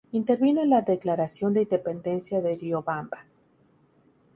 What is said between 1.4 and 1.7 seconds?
de